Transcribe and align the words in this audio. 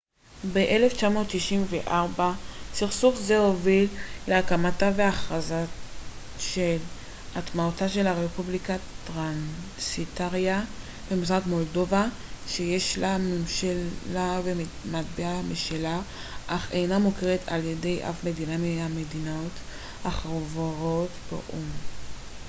ב-1994 0.53 2.21
סכסוך 2.73 3.15
זה 3.15 3.37
הוביל 3.37 3.87
להקמתה 4.27 4.91
והכרזה 4.95 5.65
על 6.55 6.61
עצמאותה 7.35 7.89
של 7.89 8.07
רפובליקת 8.07 8.79
טרנסניסטריה 9.05 10.61
במזרח 11.11 11.43
מולדובה 11.45 12.05
שיש 12.47 12.97
לה 12.97 13.17
ממשלה 13.17 14.39
ומטבע 14.43 15.41
משלה 15.51 16.01
אך 16.47 16.71
אינה 16.71 16.99
מוכרת 16.99 17.41
על 17.47 17.63
ידי 17.63 18.03
אף 18.09 18.23
מדינה 18.23 18.57
מהמדינות 18.57 19.51
החברות 20.05 21.09
באו 21.31 21.39
ם 21.49 21.71